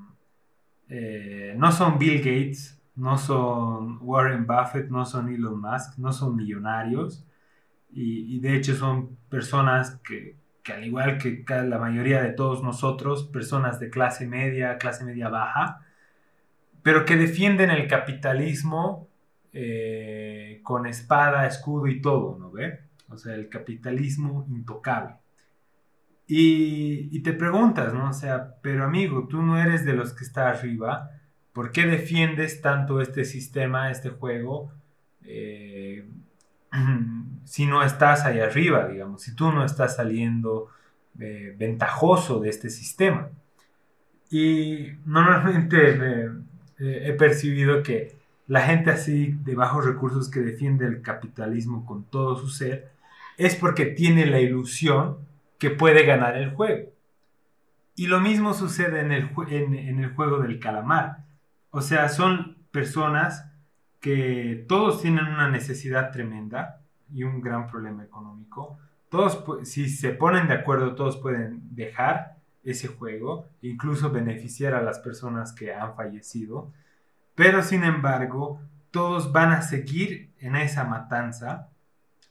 [0.90, 6.36] eh, no son Bill Gates, no son Warren Buffett, no son Elon Musk, no son
[6.36, 7.26] millonarios
[7.92, 10.38] y, de hecho son personas que,
[10.72, 15.86] al igual que la mayoría de todos nosotros, personas de clase media, clase media baja,
[16.82, 19.08] pero que defienden el capitalismo
[19.54, 22.80] eh, con espada, escudo y todo, ¿no ve?
[23.10, 25.16] O sea, el capitalismo intocable.
[26.26, 28.10] Y, te preguntas, ¿no?
[28.10, 31.12] O sea, pero amigo, tú no eres de los que está arriba,
[31.54, 34.72] ¿por qué defiendes tanto este sistema, este juego,
[35.24, 36.06] eh,
[37.46, 40.68] si no estás ahí arriba, digamos, si tú no estás saliendo
[41.20, 43.30] eh, ventajoso de este sistema?
[44.30, 46.32] Y normalmente
[46.80, 52.36] he percibido que la gente así de bajos recursos que defiende el capitalismo con todo
[52.36, 52.92] su ser
[53.38, 55.18] es porque tiene la ilusión
[55.58, 56.90] que puede ganar el juego.
[57.96, 61.20] Y lo mismo sucede en, el juego del calamar.
[61.76, 63.52] O sea, son personas
[64.00, 66.82] que todos tienen una necesidad tremenda
[67.12, 68.78] y un gran problema económico.
[69.10, 75.00] Todos, si se ponen de acuerdo, todos pueden dejar ese juego, incluso beneficiar a las
[75.00, 76.72] personas que han fallecido.
[77.34, 81.70] Pero sin embargo, todos van a seguir en esa matanza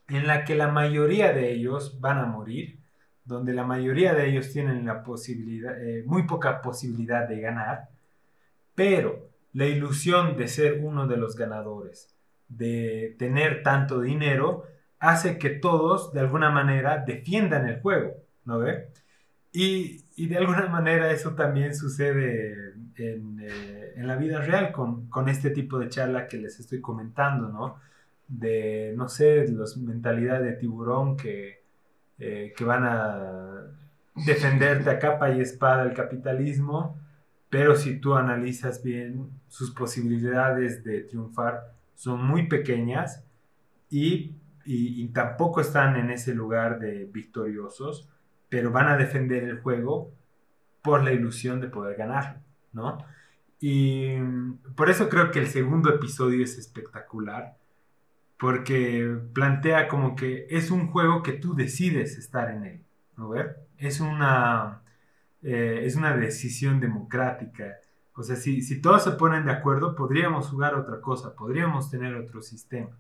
[0.07, 2.79] en la que la mayoría de ellos van a morir
[3.25, 7.89] donde la mayoría de ellos tienen la posibilidad, eh, muy poca posibilidad de ganar,
[8.77, 12.15] pero la ilusión de ser uno de los ganadores,
[12.49, 14.65] de tener tanto dinero,
[14.99, 18.89] hace que todos de alguna manera defiendan el juego, ¿no ve?
[19.53, 25.51] Y, de alguna manera eso también sucede en, eh, la vida real con, con, este
[25.51, 27.77] tipo de charla que les estoy comentando, ¿no?
[28.29, 31.63] De, no sé, los mentalidad de tiburón que,
[32.19, 33.67] eh, que van a
[34.15, 37.02] defenderte a capa y espada el capitalismo,
[37.53, 43.27] pero si tú analizas bien, sus posibilidades de triunfar son muy pequeñas
[43.91, 48.09] y, y, tampoco están en ese lugar de victoriosos,
[48.49, 50.15] pero van a defender el juego
[50.81, 52.41] por la ilusión de poder ganar,
[52.73, 52.97] ¿no?
[53.61, 54.17] Y
[54.75, 57.59] por eso creo que el segundo episodio es espectacular,
[58.39, 62.83] porque plantea como que es un juego que tú decides estar en él,
[63.19, 63.59] ¿no ver?
[63.77, 64.82] Es una,
[65.43, 67.77] eh, es una decisión democrática.
[68.15, 72.15] O sea, si, si todos se ponen de acuerdo, podríamos jugar otra cosa, podríamos tener
[72.15, 72.91] otro sistema,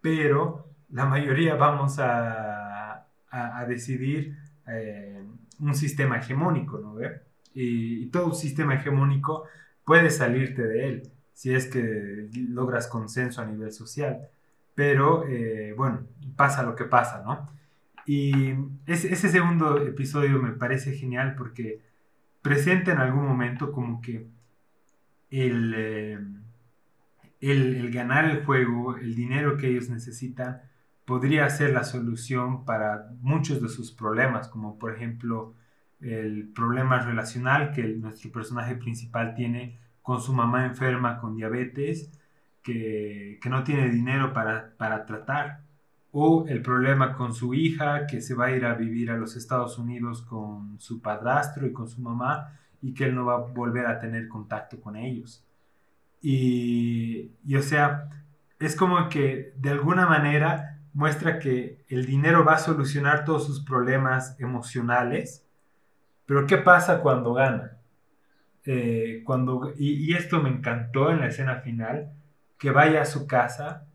[0.00, 5.22] pero la mayoría vamos a, a, decidir eh,
[5.60, 7.26] un sistema hegemónico, ¿no ver?
[7.54, 9.44] Y, y todo sistema hegemónico
[9.84, 14.28] puede salirte de él si es que logras consenso a nivel social
[14.80, 17.50] pero eh, bueno, pasa lo que pasa, ¿no?
[18.12, 21.80] Y ese, segundo episodio me parece genial porque
[22.42, 24.26] presenta en algún momento como que
[25.30, 26.18] eh,
[27.40, 30.60] el, el, ganar el juego, el dinero que ellos necesitan,
[31.04, 35.54] podría ser la solución para muchos de sus problemas, como por ejemplo
[36.00, 42.10] el problema relacional que nuestro personaje principal tiene con su mamá enferma con diabetes
[42.64, 45.60] que, no tiene dinero para, tratar,
[46.12, 49.36] o el problema con su hija que se va a ir a vivir a los
[49.36, 53.38] Estados Unidos con su padrastro y con su mamá y que él no va a
[53.38, 55.44] volver a tener contacto con ellos.
[56.20, 58.08] Y, y o sea,
[58.58, 63.64] es como que de alguna manera muestra que el dinero va a solucionar todos sus
[63.64, 65.46] problemas emocionales,
[66.26, 67.76] pero ¿qué pasa cuando gana?
[68.64, 72.12] Eh, cuando, y, y, esto me encantó en la escena final,
[72.58, 73.86] que vaya a su casa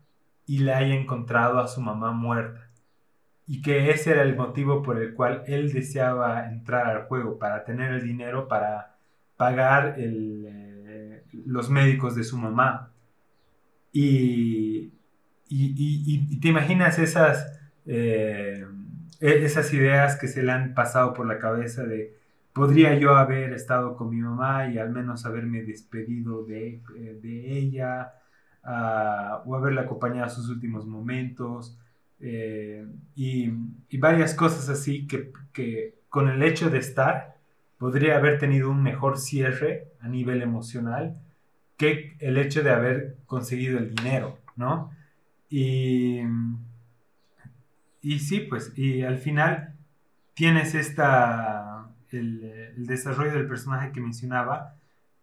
[0.46, 2.70] y le haya encontrado a su mamá muerta.
[3.46, 7.64] Y que ese era el motivo por el cual él deseaba entrar al juego, para
[7.64, 8.96] tener el dinero para
[9.36, 12.92] pagar eh, los médicos de su mamá.
[13.92, 14.92] Y,
[15.48, 18.66] y, te imaginas esas, eh,
[19.20, 22.16] e-, esas ideas que se le han pasado por la cabeza de,
[22.52, 27.58] podría yo haber estado con mi mamá y al menos haberme despedido de, eh, de
[27.58, 28.12] ella,
[28.66, 31.78] o haberla acompañado a sus últimos momentos
[32.20, 33.50] eh, y,
[33.98, 37.36] varias cosas así que, que, con el hecho de estar
[37.78, 41.16] podría haber tenido un mejor cierre a nivel emocional
[41.76, 44.90] que el hecho de haber conseguido el dinero, ¿no?
[45.50, 46.22] Y,
[48.00, 49.74] y sí, pues, y al final
[50.34, 52.44] tienes esta, el,
[52.76, 54.76] el desarrollo del personaje que mencionaba,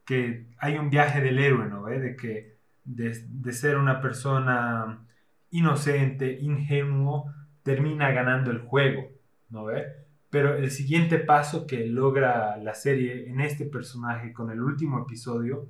[0.06, 1.86] que hay un viaje del héroe, ¿no?
[1.86, 2.53] De que
[2.86, 5.06] de, ser una persona
[5.52, 9.10] inocente, ingenuo, termina ganando el juego,
[9.50, 10.04] ¿no ve?
[10.34, 15.68] pero el siguiente paso que logra la serie en este personaje con el último episodio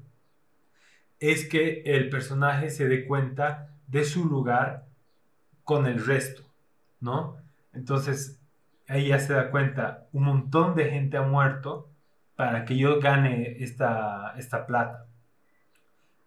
[1.19, 4.85] es que el personaje se dé cuenta de su lugar
[5.65, 6.43] con el resto,
[7.01, 7.35] ¿no?
[7.73, 8.39] Entonces,
[8.87, 11.89] ahí ya se da cuenta, un montón de gente ha muerto
[12.37, 15.07] para que yo gane esta, esta plata.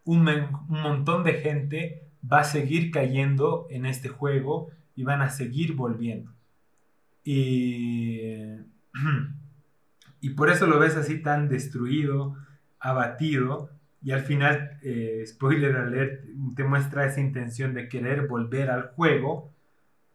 [0.07, 0.25] Un,
[0.69, 6.33] montón de gente va a seguir cayendo en este juego y van a seguir volviendo.
[7.23, 8.21] Y,
[10.21, 12.37] y por eso lo ves así tan destruido,
[12.81, 13.71] abatido,
[14.03, 19.53] y al final, eh, spoiler alert, te muestra esa intención de querer volver al juego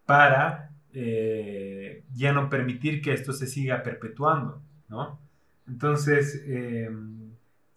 [0.06, 5.20] para eh, ya no permitir que esto se siga perpetuando, ¿no?
[5.68, 7.21] Entonces, em,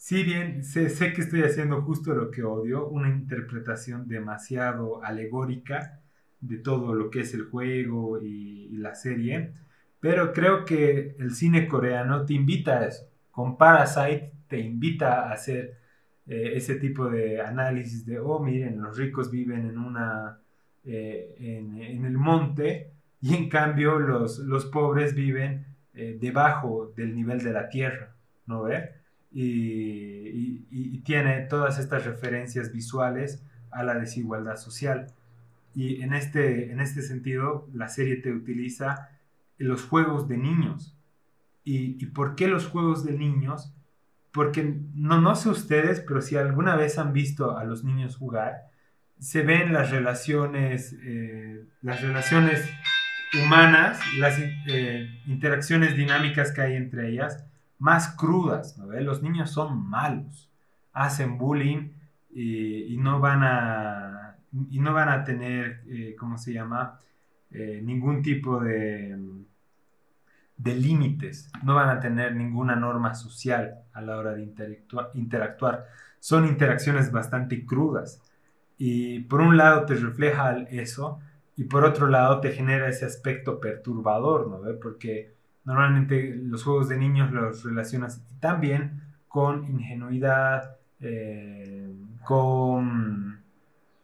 [0.04, 6.02] si bien sé, sé, que estoy haciendo justo lo que odio, una interpretación demasiado alegórica
[6.40, 9.54] de todo lo que es el juego y, la serie,
[10.00, 13.08] pero creo que el cine coreano te invita a eso.
[13.30, 15.78] Con Parasite te invita a hacer
[16.26, 20.38] eh, ese tipo de análisis de, oh, miren, los ricos viven en una,
[20.84, 22.92] eh, en, el monte
[23.22, 28.14] y en cambio los, los pobres viven eh, debajo del nivel de la tierra,
[28.46, 28.68] ¿no?
[29.34, 35.08] Y, tiene todas estas referencias visuales a la desigualdad social.
[35.74, 39.10] Y en este, en este sentido, la serie te utiliza
[39.58, 40.96] los juegos de niños.
[41.62, 43.74] ¿Y, y por qué los juegos de niños?
[44.34, 48.64] porque no, no sé ustedes, pero si alguna vez han visto a los niños jugar,
[49.20, 52.68] se ven las relaciones, eh, las relaciones
[53.32, 57.44] humanas, las eh, interacciones dinámicas que hay entre ellas,
[57.84, 58.86] más crudas, ¿no?
[59.00, 60.50] Los niños son malos,
[60.94, 61.90] hacen bullying
[62.30, 64.36] y, no van a
[64.70, 66.98] y no van a tener, eh, ¿cómo se llama?
[67.50, 69.16] ningún tipo de
[70.56, 74.42] de límites, no van a tener ninguna norma social a la hora de
[75.14, 75.86] interactuar.
[76.20, 78.22] Son interacciones bastante crudas
[78.78, 81.20] y por un lado te refleja eso
[81.56, 84.80] y por otro lado te genera ese aspecto perturbador, ¿no?
[84.80, 85.33] Porque
[85.64, 91.92] normalmente los juegos de niños los relacionas también con ingenuidad, eh,
[92.24, 93.42] con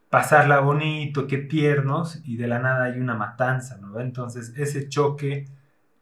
[0.09, 4.01] pasarla bonito, qué tiernos y de la nada hay una matanza, ¿no?
[4.01, 5.47] Entonces ese choque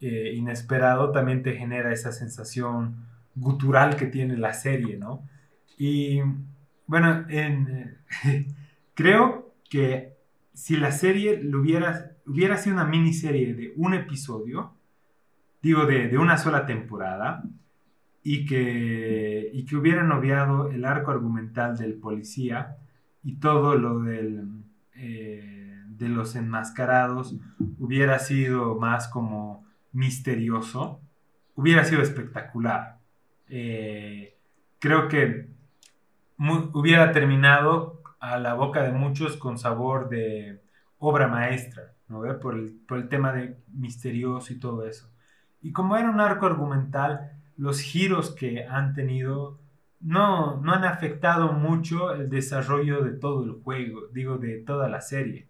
[0.01, 5.29] eh, inesperado también te genera esa sensación gutural que tiene la serie, ¿no?
[5.77, 6.21] Y
[6.87, 7.27] bueno,
[8.95, 10.17] creo que
[10.55, 14.75] si la serie lo hubiera, hubiera sido una miniserie de un episodio,
[15.63, 17.43] digo, de, una sola temporada,
[18.23, 22.77] y que, y que hubieran obviado el arco argumental del policía
[23.23, 24.45] y todo lo del,
[24.95, 27.37] eh, de los enmascarados,
[27.79, 31.01] hubiera sido más como misterioso,
[31.55, 32.99] hubiera sido espectacular.
[33.49, 34.37] Eh,
[34.79, 35.49] creo que
[36.73, 40.61] hubiera terminado a la boca de muchos con sabor de
[40.99, 42.23] obra maestra, ¿no?
[42.41, 45.11] Por el, por el tema de misterioso y todo eso.
[45.63, 49.59] Y como era un arco argumental, los giros que han tenido
[50.01, 55.01] no, no han afectado mucho el desarrollo de todo el juego, digo, de toda la
[55.01, 55.49] serie.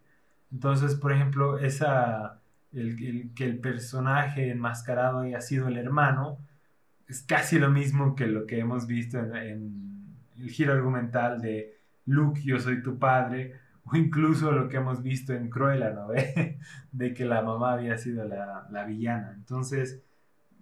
[0.51, 2.39] Entonces, por ejemplo, esa
[2.73, 6.39] el, que el personaje enmascarado haya sido el hermano,
[7.07, 12.41] es casi lo mismo que lo que hemos visto en, el giro argumental de Luke,
[12.43, 16.07] yo soy tu padre, o incluso lo que hemos visto en Cruella, ¿no?
[16.91, 19.33] de que la mamá había sido la, la villana.
[19.35, 20.01] Entonces,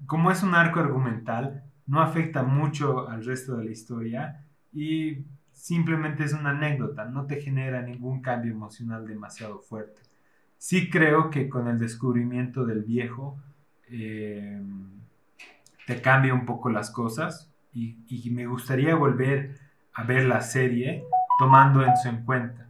[0.05, 6.24] como es un arco argumental, no afecta mucho al resto de la historia y simplemente
[6.24, 10.07] es una anécdota, no te genera ningún cambio emocional demasiado fuerte
[10.57, 13.38] sí creo que con el descubrimiento del viejo
[13.89, 14.61] eh,
[15.86, 17.95] te cambia un poco las cosas y,
[18.32, 19.59] me gustaría volver
[19.93, 21.03] a ver la serie
[21.38, 22.66] tomando eso en cuenta.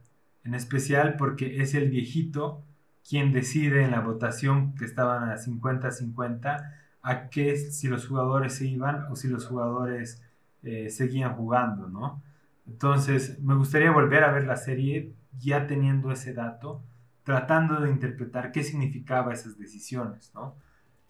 [0.48, 2.64] En especial porque es el viejito
[3.08, 6.72] quien decide en la votación que estaban a 50-50
[7.02, 10.24] a qué si los jugadores se iban o si los jugadores
[10.64, 12.24] eh, seguían jugando, ¿no?
[12.66, 16.82] Entonces me gustaría volver a ver la serie ya teniendo ese dato
[17.24, 20.56] tratando de interpretar qué significaba esas decisiones, ¿no?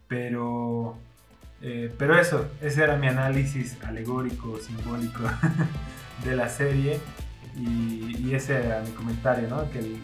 [0.07, 0.97] Pero,
[1.61, 5.21] eh, pero eso, ese era mi análisis alegórico, simbólico
[6.25, 6.99] de la serie
[7.58, 9.70] y, ese era mi comentario, ¿no?
[9.72, 9.97] Que,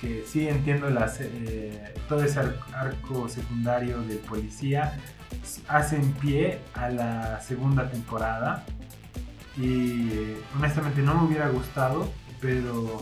[0.00, 2.40] que sí entiendo las, eh, todo ese
[2.74, 4.98] arco secundario de policía
[5.68, 8.64] hace en pie a la segunda temporada
[9.56, 13.00] y honestamente no me hubiera gustado, pero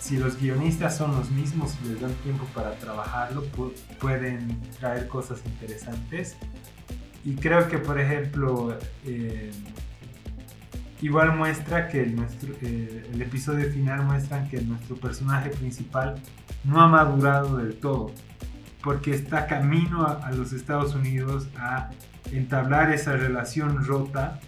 [0.00, 3.44] si los guionistas son los mismos y les dan tiempo para trabajarlo,
[4.00, 6.36] pueden traer cosas interesantes.
[7.24, 9.50] Y creo que, por ejemplo, eh,
[11.00, 16.16] igual muestra que nuestro, eh, el episodio final muestra que nuestro personaje principal
[16.64, 18.12] no ha madurado del todo,
[18.82, 21.90] porque está camino a, los Estados Unidos a
[22.32, 24.40] entablar esa relación rota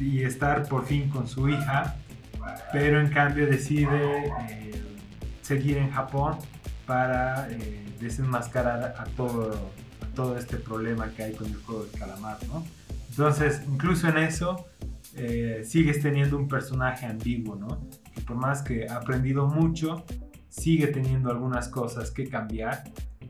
[0.00, 1.96] y estar por fin con su hija,
[2.72, 4.82] pero en cambio decide eh,
[5.42, 6.38] seguir en Japón
[6.86, 9.70] para eh, desenmascarar a todo,
[10.02, 12.64] a todo este problema que hay con el juego del calamar, ¿no?
[13.10, 14.66] Entonces, incluso en eso,
[15.16, 17.88] eh, sigues teniendo un personaje ambiguo, ¿no?
[18.14, 20.04] Que por más que ha aprendido mucho,
[20.48, 22.84] sigue teniendo algunas cosas que cambiar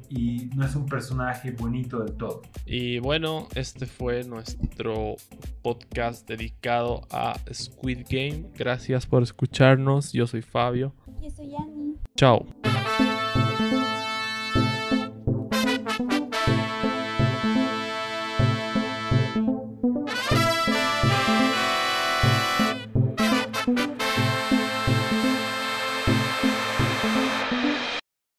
[0.09, 2.43] y no es un personaje bonito del todo.
[2.67, 5.17] Y bueno, este fue nuestro
[5.63, 8.51] podcast dedicado a Squid Game.
[8.57, 10.13] Gracias por escucharnos.
[10.13, 10.95] Yo soy Fabio.
[11.21, 11.97] Yo soy Annie.
[12.17, 12.47] Chao.